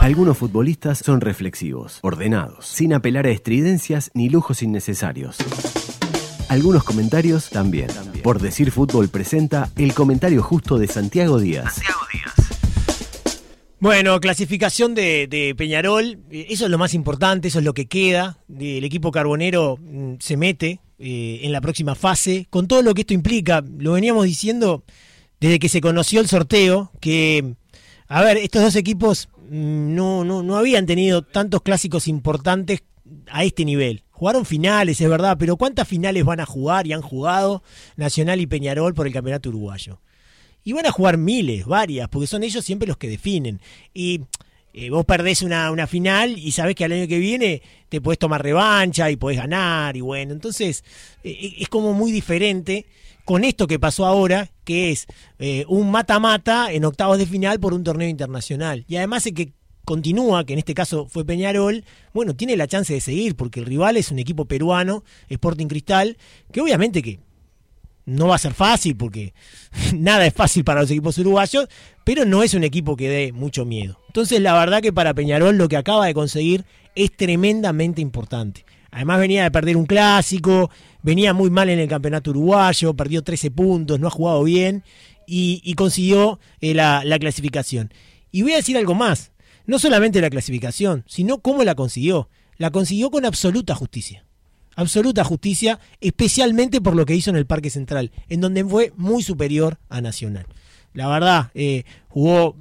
[0.00, 5.38] Algunos futbolistas son reflexivos, ordenados, sin apelar a estridencias ni lujos innecesarios.
[6.48, 7.88] Algunos comentarios también.
[8.22, 11.80] Por decir fútbol presenta el comentario justo de Santiago Díaz.
[13.78, 18.38] Bueno, clasificación de, Peñarol, eh, eso es lo más importante, eso es lo que queda.
[18.48, 23.02] El equipo carbonero mm, se mete eh, en la próxima fase, con todo lo que
[23.02, 23.62] esto implica.
[23.78, 24.82] Lo veníamos diciendo
[25.40, 27.54] desde que se conoció el sorteo, que,
[28.08, 32.82] a ver, estos dos equipos no, no, no habían tenido tantos clásicos importantes
[33.30, 34.02] a este nivel.
[34.10, 37.62] Jugaron finales, es verdad, pero ¿cuántas finales van a jugar y han jugado
[37.96, 40.00] Nacional y Peñarol por el Campeonato Uruguayo?
[40.64, 43.60] Y van a jugar miles, varias, porque son ellos siempre los que definen.
[43.94, 44.22] Y
[44.72, 48.18] eh, vos perdés una, una, final y sabés que al año que viene te podés
[48.18, 49.96] tomar revancha y podés ganar.
[49.96, 50.82] Y bueno, entonces
[51.22, 52.86] eh, es como muy diferente
[53.26, 55.06] con esto que pasó ahora, que es
[55.68, 58.86] un mata-mata en octavos de final por un torneo internacional.
[58.88, 59.52] Y además es que
[59.84, 63.66] continúa, que en este caso fue Peñarol, bueno, tiene la chance de seguir, porque el
[63.66, 66.16] rival es un equipo peruano, Sporting Cristal,
[66.52, 67.20] que obviamente que
[68.06, 69.34] no va a ser fácil porque
[69.94, 71.68] nada es fácil para los equipos uruguayos,
[72.04, 73.98] pero no es un equipo que dé mucho miedo.
[74.08, 78.64] Entonces la verdad que para Peñarol lo que acaba de conseguir es tremendamente importante.
[78.96, 80.70] Además venía de perder un clásico,
[81.02, 84.84] venía muy mal en el campeonato uruguayo, perdió 13 puntos, no ha jugado bien
[85.26, 87.92] y, consiguió eh, la, la clasificación.
[88.32, 89.32] Y voy a decir algo más,
[89.66, 92.30] no solamente la clasificación, sino cómo la consiguió.
[92.56, 94.24] La consiguió con absoluta justicia
[94.78, 99.22] absoluta justicia, especialmente por lo que hizo en el Parque Central, en donde fue muy
[99.22, 100.46] superior a Nacional.
[100.92, 102.56] La verdad, eh, jugó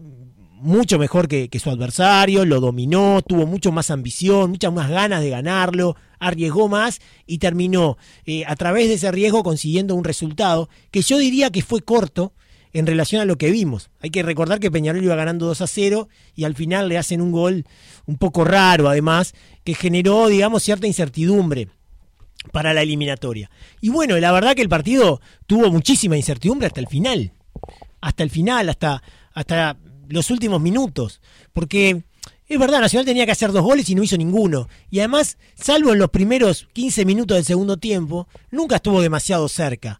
[0.65, 5.29] mucho mejor que, su adversario, lo dominó, tuvo mucho más ambición, muchas más ganas de
[5.29, 11.01] ganarlo, arriesgó más y terminó eh, a través de ese riesgo consiguiendo un resultado que
[11.01, 12.33] yo diría que fue corto
[12.73, 13.89] en relación a lo que vimos.
[14.01, 17.21] Hay que recordar que Peñarol iba ganando 2 a 0 y al final le hacen
[17.21, 17.65] un gol
[18.05, 21.69] un poco raro además, que generó, digamos, cierta incertidumbre
[22.51, 23.49] para la eliminatoria.
[23.81, 27.31] Y bueno, la verdad que el partido tuvo muchísima incertidumbre hasta el final.
[28.01, 29.01] Hasta el final, hasta,
[29.33, 29.77] hasta
[30.09, 31.21] los últimos minutos.
[31.53, 32.03] Porque
[32.47, 34.67] es verdad, Nacional tenía que hacer dos goles y no hizo ninguno.
[34.91, 39.99] Y además, salvo en los primeros 15 minutos del segundo tiempo, nunca estuvo demasiado cerca.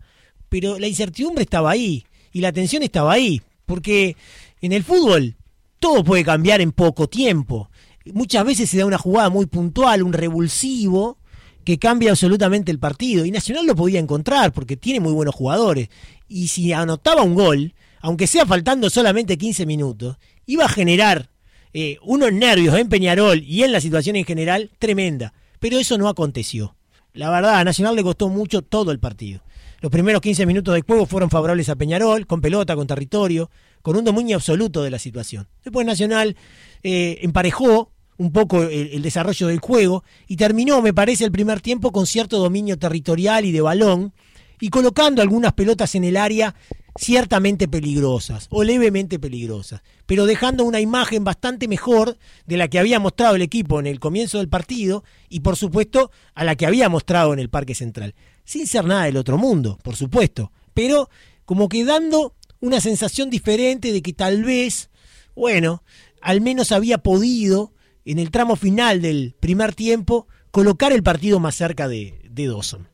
[0.49, 3.41] Pero la incertidumbre estaba ahí y la tensión estaba ahí.
[3.65, 4.15] Porque
[4.61, 5.35] en el fútbol
[5.79, 7.69] todo puede cambiar en poco tiempo.
[8.13, 11.17] Muchas veces se da una jugada muy puntual, un revulsivo,
[11.63, 13.25] que cambia absolutamente el partido.
[13.25, 15.89] Y Nacional lo podía encontrar porque tiene muy buenos jugadores.
[16.27, 17.73] Y si anotaba un gol,
[18.05, 21.31] aunque sea faltando solamente 15 minutos, iba a generar
[21.73, 25.33] eh, unos nervios en Peñarol y en la situación en general tremenda.
[25.59, 26.75] Pero eso no aconteció.
[27.13, 29.41] La verdad, a Nacional le costó mucho todo el partido.
[29.81, 33.49] Los primeros 15 minutos de juego fueron favorables a Peñarol, con pelota, con territorio,
[33.81, 35.47] con un dominio absoluto de la situación.
[35.63, 36.35] Después Nacional
[36.83, 41.91] eh, emparejó, un poco el, desarrollo del juego y terminó, me parece, el primer tiempo
[41.91, 44.13] con cierto dominio territorial y de balón
[44.59, 46.55] y colocando algunas pelotas en el área
[46.97, 52.99] ciertamente peligrosas o levemente peligrosas, pero dejando una imagen bastante mejor de la que había
[52.99, 56.87] mostrado el equipo en el comienzo del partido y por supuesto a la que había
[56.87, 58.15] mostrado en el Parque Central,
[58.45, 61.09] sin ser nada del otro mundo, por supuesto, pero
[61.43, 64.89] como que dando una sensación diferente de que tal vez,
[65.35, 65.83] bueno,
[66.21, 67.73] al menos había podido
[68.05, 72.87] en el tramo final del primer tiempo, colocar el partido más cerca de, de Dawson.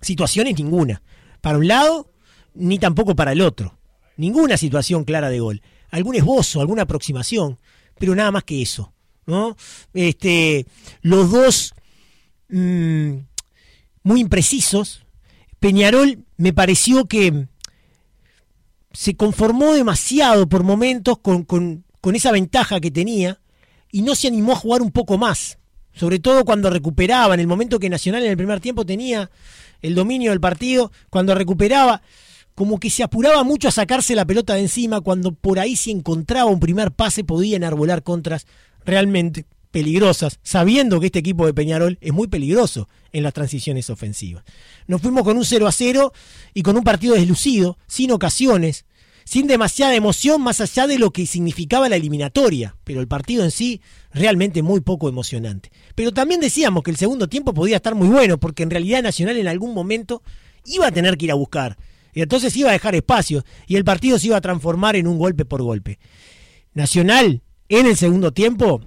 [0.00, 1.02] Situaciones ninguna.
[1.40, 2.10] Para un lado,
[2.54, 3.78] ni tampoco para el otro.
[4.16, 5.62] Ninguna situación clara de gol.
[5.90, 7.58] Algún esbozo, alguna aproximación,
[7.98, 8.92] pero nada más que eso.
[9.26, 9.56] ¿no?
[9.94, 10.66] Este,
[11.02, 11.74] los dos
[12.48, 13.12] mm,
[14.02, 15.04] muy imprecisos.
[15.60, 17.46] Peñarol me pareció que
[18.92, 23.40] se conformó demasiado por momentos con, con, con esa ventaja que tenía
[23.92, 25.58] y no se animó a jugar un poco más.
[25.92, 29.30] Sobre todo cuando recuperaba, en el momento que Nacional en el primer tiempo tenía
[29.82, 32.02] el dominio del partido, cuando recuperaba,
[32.54, 35.90] como que se apuraba mucho a sacarse la pelota de encima, cuando por ahí si
[35.90, 38.46] encontraba un primer pase podía enarbolar contras
[38.84, 44.44] realmente peligrosas, sabiendo que este equipo de Peñarol es muy peligroso en las transiciones ofensivas.
[44.86, 46.12] Nos fuimos con un 0 a 0
[46.54, 48.86] y con un partido deslucido, sin ocasiones,
[49.28, 53.50] sin demasiada emoción más allá de lo que significaba la eliminatoria, pero el partido en
[53.50, 55.70] sí realmente muy poco emocionante.
[55.94, 59.36] Pero también decíamos que el segundo tiempo podía estar muy bueno, porque en realidad Nacional
[59.36, 60.22] en algún momento
[60.64, 61.76] iba a tener que ir a buscar,
[62.14, 65.18] y entonces iba a dejar espacio, y el partido se iba a transformar en un
[65.18, 65.98] golpe por golpe.
[66.72, 68.80] Nacional, en el segundo tiempo,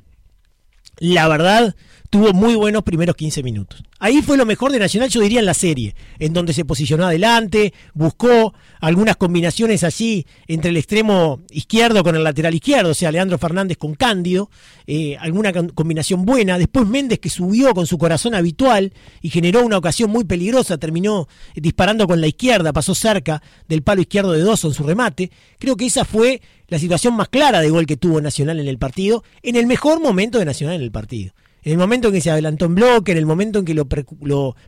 [0.97, 1.75] la verdad,
[2.11, 3.81] tuvo muy buenos primeros 15 minutos.
[3.97, 7.05] Ahí fue lo mejor de Nacional, yo diría, en la serie, en donde se posicionó
[7.05, 13.13] adelante, buscó algunas combinaciones allí entre el extremo izquierdo con el lateral izquierdo, o sea,
[13.13, 14.49] Leandro Fernández con Cándido,
[14.87, 16.57] eh, alguna combinación buena.
[16.57, 18.91] Después Méndez que subió con su corazón habitual
[19.21, 24.01] y generó una ocasión muy peligrosa, terminó disparando con la izquierda, pasó cerca del palo
[24.01, 25.31] izquierdo de Dawson su remate.
[25.59, 28.77] Creo que esa fue la situación más clara de gol que tuvo Nacional en el
[28.77, 32.21] partido, en el mejor momento de Nacional en el partido en el momento en que
[32.21, 33.87] se adelantó en bloque, en el momento en que lo,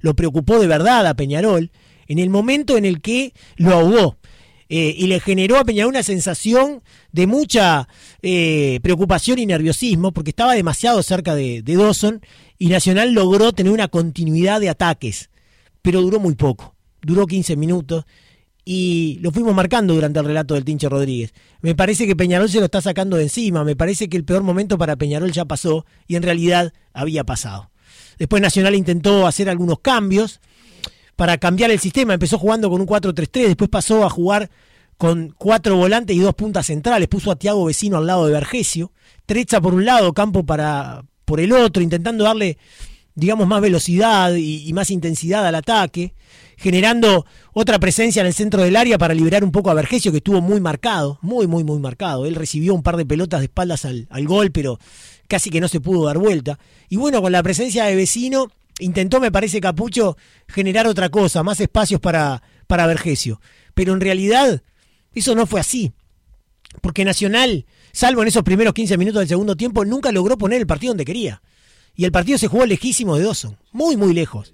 [0.02, 1.72] lo, preocupó de verdad a Peñarol,
[2.08, 4.18] en el momento en el que lo ahogó.
[4.70, 6.82] Eh, y le generó a Peñarol una sensación
[7.12, 7.88] de mucha
[8.22, 12.22] eh, preocupación y nerviosismo porque estaba demasiado cerca de, de Dawson
[12.58, 15.30] y Nacional logró tener una continuidad de ataques,
[15.82, 18.06] pero duró muy poco, duró 15 minutos
[18.66, 21.34] y lo fuimos marcando durante el relato del Tinche Rodríguez.
[21.62, 24.44] Me parece que Peñarol se lo está sacando de encima, me parece que el peor
[24.44, 27.72] momento para Peñarol ya pasó y en realidad había pasado.
[28.18, 30.40] Después Nacional intentó hacer algunos cambios
[31.16, 34.50] para cambiar el sistema, empezó jugando con un 4-3-3, después pasó a jugar
[34.98, 38.92] con cuatro volantes y dos puntas centrales, puso a Tiago Vecino al lado de Vergesio,
[39.26, 42.58] Trecha por un lado, Campo para por el otro, intentando darle
[43.16, 46.14] digamos, más velocidad y, más intensidad al ataque,
[46.64, 50.20] generando otra presencia en el centro del área para liberar un poco a Vergesio, que
[50.20, 52.26] estuvo muy marcado, muy, muy, muy marcado.
[52.26, 54.80] Él recibió un par de pelotas de espaldas al, gol, pero
[55.28, 56.58] casi que no se pudo dar vuelta.
[56.88, 58.50] Y bueno, con la presencia de Vecino,
[58.80, 60.16] intentó, me parece, Capucho,
[60.48, 63.42] generar otra cosa, más espacios para, para Vergesio.
[63.74, 64.64] Pero en realidad,
[65.14, 65.92] eso no fue así.
[66.80, 70.68] Porque Nacional, salvo en esos primeros 15 minutos del segundo tiempo, nunca logró poner el
[70.68, 71.42] partido donde quería.
[71.94, 74.54] Y el partido se jugó lejísimo de Dawson, muy, muy lejos.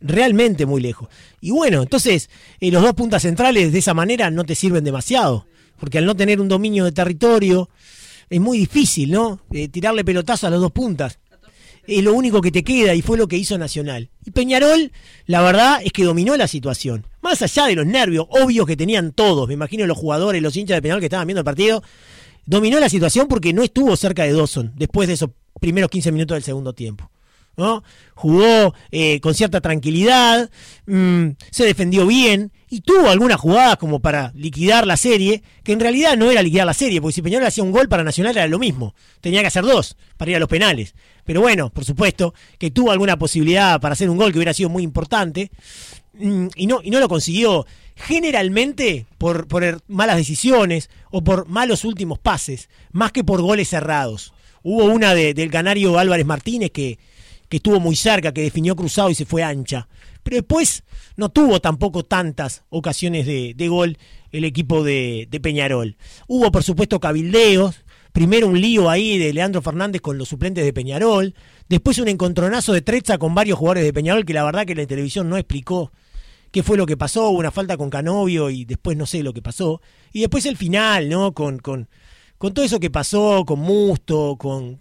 [0.00, 1.08] Realmente muy lejos.
[1.40, 2.28] Y bueno, entonces
[2.60, 5.46] eh, los dos puntas centrales de esa manera no te sirven demasiado,
[5.78, 7.70] porque al no tener un dominio de territorio
[8.28, 9.40] es muy difícil, ¿no?
[9.52, 11.18] Eh, tirarle pelotazo a los dos puntas.
[11.86, 14.10] Es lo único que te queda y fue lo que hizo Nacional.
[14.24, 14.90] Y Peñarol,
[15.26, 17.06] la verdad es que dominó la situación.
[17.22, 20.76] Más allá de los nervios obvios que tenían todos, me imagino los jugadores, los hinchas
[20.76, 21.82] de Peñarol que estaban viendo el partido,
[22.44, 26.34] dominó la situación porque no estuvo cerca de Dawson después de esos primeros 15 minutos
[26.34, 27.10] del segundo tiempo.
[27.56, 27.82] ¿No?
[28.14, 30.50] Jugó eh, con cierta tranquilidad,
[30.86, 35.80] mm, se defendió bien y tuvo algunas jugadas como para liquidar la serie, que en
[35.80, 38.46] realidad no era liquidar la serie, porque si Peñarol hacía un gol para Nacional era
[38.46, 40.94] lo mismo, tenía que hacer dos para ir a los penales.
[41.24, 44.68] Pero bueno, por supuesto que tuvo alguna posibilidad para hacer un gol que hubiera sido
[44.68, 45.50] muy importante
[46.14, 47.66] mm, y, no, y no lo consiguió
[47.96, 54.32] generalmente por, por malas decisiones o por malos últimos pases, más que por goles cerrados.
[54.62, 56.98] Hubo una del canario Álvarez Martínez que,
[57.48, 59.88] que estuvo muy cerca, que definió cruzado y se fue ancha.
[60.22, 60.82] Pero después
[61.16, 63.98] no tuvo tampoco tantas ocasiones de, gol
[64.32, 65.96] el equipo de, Peñarol.
[66.26, 67.76] Hubo, por supuesto, cabildeos.
[68.12, 71.34] Primero un lío ahí de Leandro Fernández con los suplentes de Peñarol.
[71.68, 74.86] Después un encontronazo de Trezza con varios jugadores de Peñarol que la verdad que la
[74.86, 75.92] televisión no explicó
[76.50, 77.28] qué fue lo que pasó.
[77.28, 79.82] Hubo una falta con Canovio y después no sé lo que pasó.
[80.12, 81.34] Y después el final, ¿no?
[81.34, 81.88] Con, con,
[82.38, 84.80] con todo eso que pasó, con Musto, con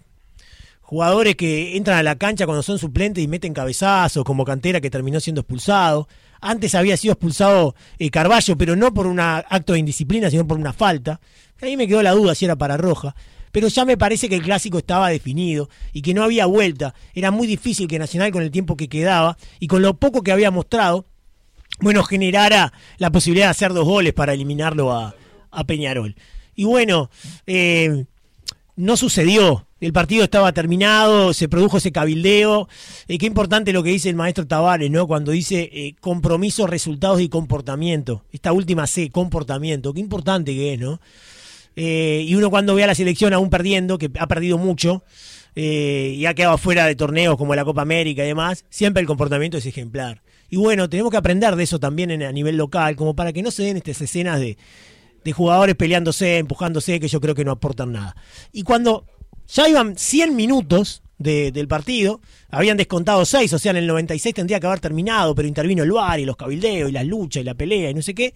[0.86, 4.92] jugadores que entran a la cancha cuando son suplentes y meten cabezazos, como Cantera que
[4.92, 6.08] terminó siendo expulsado.
[6.42, 10.60] Antes había sido expulsado eh, Carballo, pero no por un acto de indisciplina, sino por
[10.60, 11.20] una falta.
[11.62, 13.16] Ahí me quedó la duda si era para Roja.
[13.52, 16.94] Pero ya me parece que el clásico estaba definido y que no había vuelta.
[17.14, 20.34] Era muy difícil que Nacional, con el tiempo que quedaba y con lo poco que
[20.34, 21.06] había mostrado,
[21.80, 25.16] bueno, generara la posibilidad de hacer dos goles para eliminarlo a,
[25.52, 26.16] a Peñarol.
[26.54, 27.10] Y bueno,
[27.48, 28.06] eh,
[28.76, 29.68] no sucedió.
[29.86, 32.68] El partido estaba terminado, se produjo ese cabildeo.
[33.08, 35.06] Eh, qué importante lo que dice el maestro Tavares, ¿no?
[35.06, 38.24] Cuando dice eh, compromiso, resultados y comportamiento.
[38.32, 39.94] Esta última C, comportamiento.
[39.94, 41.00] Qué importante que es, ¿no?
[41.78, 45.04] y uno cuando ve a la selección aún perdiendo, que ha perdido mucho,
[45.56, 49.58] y ha quedado fuera de torneos como la Copa América y demás, siempre el comportamiento
[49.58, 50.24] es ejemplar.
[50.50, 53.52] Y bueno, tenemos que aprender de eso también a nivel local, como para que no
[53.52, 54.58] se den estas escenas de
[55.34, 58.16] jugadores peleándose, empujándose, que yo creo que no aportan nada.
[58.54, 59.06] Y cuando
[59.48, 64.60] ya iban 100 minutos del partido, habían descontado 6, o sea, en el 96 tendría
[64.60, 67.54] que haber terminado, pero intervino el VAR y los cabildeos y las luchas y la
[67.54, 68.34] pelea y no sé qué.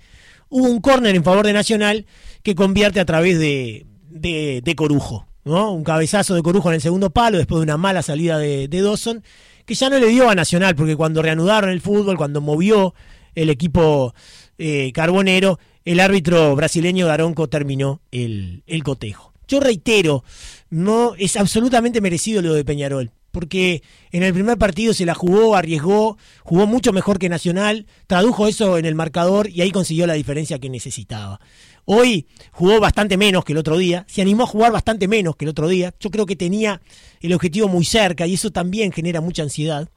[0.50, 2.06] Hubo un córner en favor de Nacional
[2.42, 5.28] que convierte a través de, de, Corujo.
[5.44, 5.74] ¿no?
[5.74, 8.82] Un cabezazo de Corujo en el segundo palo después de una mala salida de, de
[8.82, 9.24] Dawson,
[9.66, 12.96] que ya no le dio a Nacional, porque cuando reanudaron el fútbol, cuando movió
[13.36, 14.14] el equipo
[14.58, 19.29] eh, carbonero, el árbitro brasileño Daronco terminó el, cotejo.
[19.50, 20.24] Yo reitero,
[20.70, 25.56] no es absolutamente merecido lo de Peñarol, porque en el primer partido se la jugó,
[25.56, 30.14] arriesgó, jugó mucho mejor que Nacional, tradujo eso en el marcador y ahí consiguió la
[30.14, 31.42] diferencia que necesitaba.
[31.86, 35.46] Hoy jugó bastante menos que el otro día, se animó a jugar bastante menos que
[35.46, 35.96] el otro día.
[36.00, 36.80] Yo creo que tenía
[37.20, 39.90] el objetivo muy cerca y eso también genera mucha ansiedad.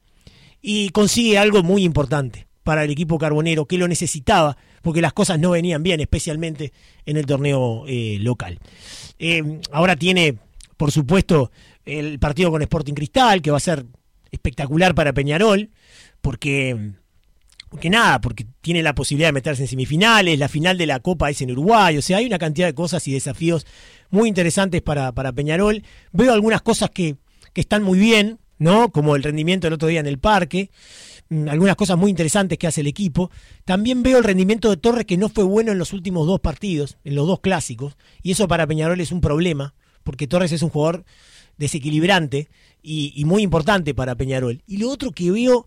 [0.62, 5.38] Y consigue algo muy importante para el equipo carbonero que lo necesitaba porque las cosas
[5.38, 6.72] no venían bien, especialmente
[7.06, 8.58] en el torneo eh, local.
[9.18, 10.38] Eh, ahora tiene,
[10.76, 11.50] por supuesto,
[11.84, 13.86] el partido con Sporting Cristal, que va a ser
[14.30, 15.70] espectacular para Peñarol,
[16.20, 16.92] porque
[17.72, 21.30] porque nada, porque tiene la posibilidad de meterse en semifinales, la final de la Copa
[21.30, 23.66] es en Uruguay, o sea, hay una cantidad de cosas y desafíos
[24.10, 25.82] muy interesantes para, para Peñarol.
[26.12, 27.16] Veo algunas cosas que,
[27.54, 28.92] que están muy bien, ¿no?
[28.92, 30.68] Como el rendimiento del otro día en el parque,
[31.30, 33.30] algunas cosas muy interesantes que hace el equipo.
[33.64, 36.98] También veo el rendimiento de Torres que no fue bueno en los últimos dos partidos,
[37.04, 39.74] en los dos clásicos, y eso para Peñarol es un problema,
[40.04, 41.04] porque Torres es un jugador
[41.56, 42.48] desequilibrante
[42.82, 44.62] y, muy importante para Peñarol.
[44.66, 45.66] Y lo otro que veo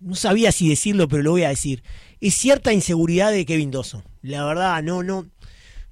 [0.00, 1.82] no sabía si decirlo, pero lo voy a decir.
[2.20, 4.04] Es cierta inseguridad de Kevin Dawson.
[4.22, 5.26] La verdad, no, no,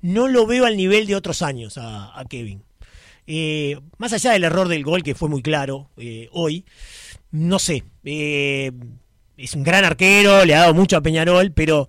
[0.00, 2.62] no lo veo al nivel de otros años a, Kevin.
[3.26, 6.64] Eh, más allá del error del gol, que fue muy claro eh, hoy,
[7.32, 7.82] no sé.
[8.04, 8.70] Eh,
[9.36, 11.88] es un gran arquero, le ha dado mucho a Peñarol, pero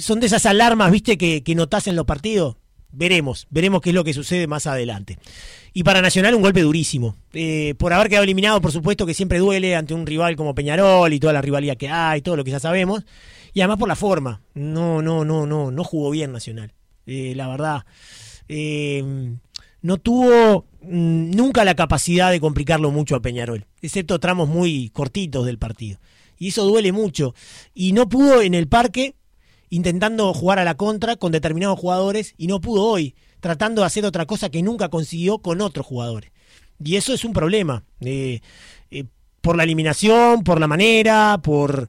[0.00, 2.56] son de esas alarmas, viste, que, que notás en los partidos.
[2.90, 5.18] Veremos, veremos qué es lo que sucede más adelante.
[5.74, 7.16] Y para Nacional un golpe durísimo.
[7.32, 11.12] Eh, por haber quedado eliminado, por supuesto que siempre duele ante un rival como Peñarol
[11.12, 13.04] y toda la rivalidad que hay, todo lo que ya sabemos.
[13.52, 14.40] Y además por la forma.
[14.54, 16.72] No, no, no, no, no jugó bien Nacional.
[17.06, 17.84] Eh, la verdad.
[18.48, 19.04] Eh,
[19.82, 25.46] no tuvo mm, nunca la capacidad de complicarlo mucho a Peñarol, excepto tramos muy cortitos
[25.46, 25.98] del partido.
[26.38, 27.34] Y eso duele mucho.
[27.74, 29.16] Y no pudo en el parque
[29.70, 34.04] intentando jugar a la contra con determinados jugadores y no pudo hoy, tratando de hacer
[34.04, 36.30] otra cosa que nunca consiguió con otros jugadores.
[36.82, 37.84] Y eso es un problema.
[38.00, 38.40] Eh,
[38.90, 39.04] eh,
[39.40, 41.88] por la eliminación, por la manera, por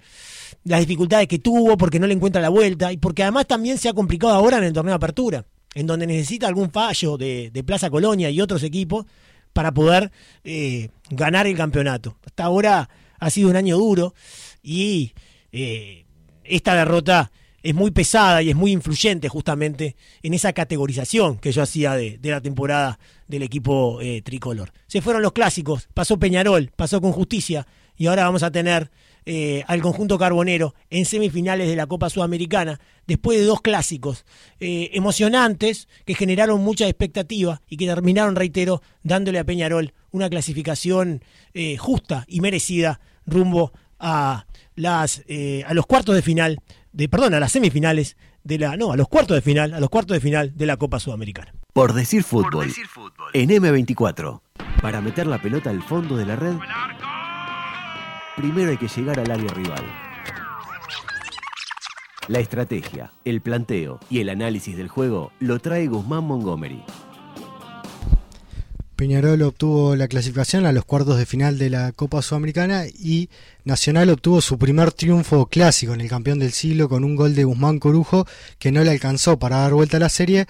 [0.63, 3.89] las dificultades que tuvo, porque no le encuentra la vuelta y porque además también se
[3.89, 7.89] ha complicado ahora en el torneo de apertura, en donde necesita algún fallo de, Plaza
[7.89, 9.05] Colonia y otros equipos
[9.53, 10.11] para poder
[10.43, 12.17] eh, ganar el campeonato.
[12.25, 14.13] Hasta ahora ha sido un año duro
[14.63, 15.13] y
[16.43, 17.31] esta derrota
[17.63, 22.19] es muy pesada y es muy influyente justamente en esa categorización que yo hacía de,
[22.21, 24.71] la temporada del equipo eh, tricolor.
[24.87, 28.91] Se fueron los clásicos, pasó Peñarol, pasó con justicia y ahora vamos a tener
[29.25, 34.25] eh, al conjunto carbonero en semifinales de la Copa Sudamericana, después de dos clásicos
[34.59, 41.23] eh, emocionantes que generaron mucha expectativa y que terminaron, reitero, dándole a Peñarol una clasificación
[41.77, 44.45] justa y merecida rumbo a,
[44.75, 45.23] las,
[45.65, 46.61] a los cuartos de final
[46.91, 49.89] de, perdón, a las semifinales de la, no, a los cuartos de final, a los
[49.89, 51.53] cuartos de final de la Copa Sudamericana.
[51.73, 52.73] Por decir fútbol,
[53.33, 54.41] en M24,
[54.81, 56.55] para meter la pelota al fondo de la red,
[58.39, 59.83] primero hay que llegar al área rival.
[62.29, 66.81] La estrategia, el planteo y el análisis del juego lo trae Guzmán Montgomery.
[68.95, 73.29] Peñarol obtuvo la clasificación a los cuartos de final de la Copa Sudamericana y
[73.65, 77.43] Nacional obtuvo su primer triunfo clásico en el campeón del siglo con un gol de
[77.43, 78.25] Guzmán Corujo
[78.57, 80.47] que no le alcanzó para dar vuelta a la serie.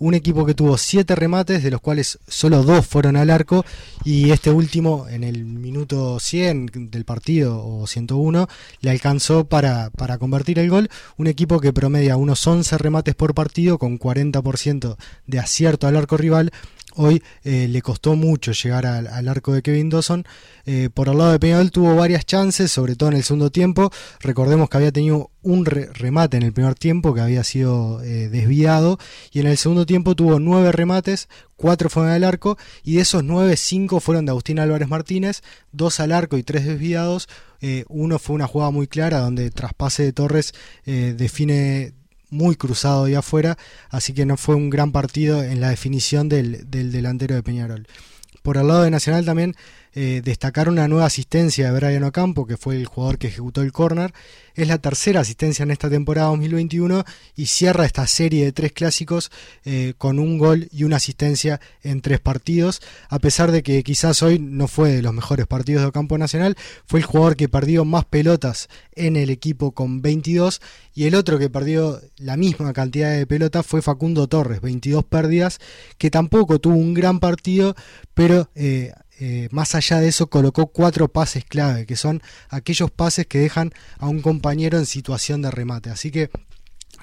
[0.00, 3.66] Un equipo que tuvo siete remates, de los cuales solo dos fueron al arco,
[4.02, 8.48] y este último, en el minuto 100 del partido, o 101,
[8.80, 10.88] le alcanzó para, para convertir el gol.
[11.18, 16.16] Un equipo que promedia unos 11 remates por partido, con 40% de acierto al arco
[16.16, 16.50] rival,
[16.96, 20.24] Hoy eh, le costó mucho llegar al, arco de Kevin Dawson.
[20.66, 23.90] Eh, por el lado de Peñarol tuvo varias chances, sobre todo en el segundo tiempo.
[24.20, 28.98] Recordemos que había tenido un remate en el primer tiempo que había sido eh, desviado.
[29.32, 32.58] Y en el segundo tiempo tuvo nueve remates, cuatro fueron al arco.
[32.82, 35.42] Y de esos nueve, cinco fueron de Agustín Álvarez Martínez,
[35.72, 37.28] dos al arco y tres desviados.
[37.88, 40.54] uno fue una jugada muy clara donde traspase de Torres
[40.84, 41.92] define
[42.30, 43.58] muy cruzado de afuera,
[43.90, 47.86] así que no fue un gran partido en la definición del, del delantero de Peñarol.
[48.42, 49.54] Por el lado de Nacional también
[49.94, 53.72] eh, destacar una nueva asistencia de Brian Ocampo, que fue el jugador que ejecutó el
[53.72, 54.12] córner.
[54.54, 57.04] Es la tercera asistencia en esta temporada 2021
[57.34, 59.30] y cierra esta serie de tres clásicos
[59.64, 62.82] eh, con un gol y una asistencia en tres partidos.
[63.08, 66.56] A pesar de que quizás hoy no fue de los mejores partidos de Ocampo Nacional,
[66.86, 70.60] fue el jugador que perdió más pelotas en el equipo con 22
[70.94, 75.58] y el otro que perdió la misma cantidad de pelotas fue Facundo Torres, 22 pérdidas,
[75.98, 77.74] que tampoco tuvo un gran partido,
[78.14, 83.26] pero eh, eh, más allá de eso colocó cuatro pases clave, que son aquellos pases
[83.26, 85.90] que dejan a un compañero en situación de remate.
[85.90, 86.30] Así que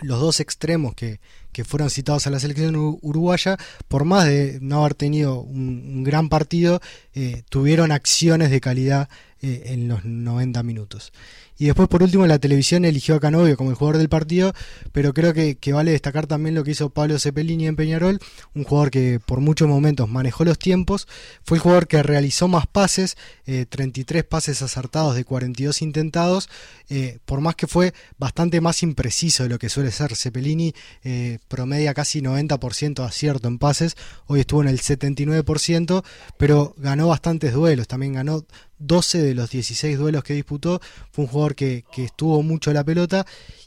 [0.01, 1.19] los dos extremos que,
[1.63, 6.81] fueron citados a la selección uruguaya, por más de no haber tenido un, gran partido,
[7.13, 9.09] eh, tuvieron acciones de calidad
[9.41, 11.13] eh, en los 90 minutos.
[11.59, 14.53] Y después, por último, la televisión eligió a Canovio como el jugador del partido,
[14.91, 18.19] pero creo que, vale destacar también lo que hizo Pablo Cepelini en Peñarol,
[18.53, 21.07] un jugador que por muchos momentos manejó los tiempos,
[21.43, 26.49] fue el jugador que realizó más pases, 33 eh, pases acertados de 42 intentados,
[26.89, 30.15] eh, por más que fue bastante más impreciso de lo que suele ser.
[30.15, 30.73] Cepelini
[31.47, 36.03] promedia casi 90% de acierto en pases, hoy estuvo en el 79%,
[36.37, 38.45] pero ganó bastantes duelos, también ganó
[38.79, 40.81] 12 de los 16 duelos que disputó.
[41.11, 43.25] Fue un jugador que, estuvo mucho la pelota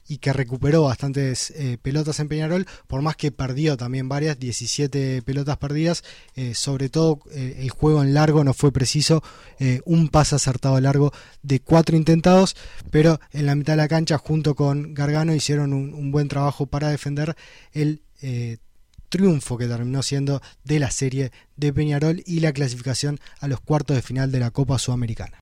[0.09, 5.23] y que recuperó bastantes eh, pelotas en Peñarol, por más que perdió también varias, 17
[5.23, 6.05] pelotas perdidas.
[6.37, 9.23] Eh, sobre todo eh, el juego en largo no fue preciso,
[9.85, 11.13] un pase acertado largo
[11.43, 12.57] de cuatro intentados,
[12.91, 16.65] pero en la mitad de la cancha junto con Gargano hicieron un, un buen trabajo
[16.65, 17.37] para defender
[17.73, 18.01] el
[19.11, 23.97] triunfo que terminó siendo de la serie de Peñarol y la clasificación a los cuartos
[23.97, 25.37] de final de la Copa Sudamericana.